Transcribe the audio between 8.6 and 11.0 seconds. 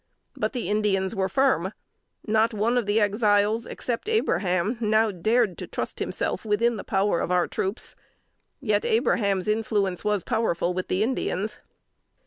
Abraham's influence was powerful with